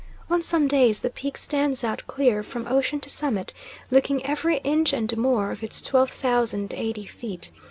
[0.31, 3.53] On some days the Peak stands out clear from ocean to summit,
[3.91, 7.51] looking every inch and more of its 12,080 ft.